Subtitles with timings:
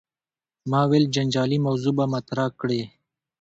[0.69, 2.81] ما ویل جنجالي موضوع به مطرح کړې.